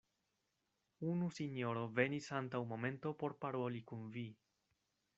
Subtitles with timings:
[1.11, 4.29] Unu sinjoro venis antaŭ momento por paroli kun vi.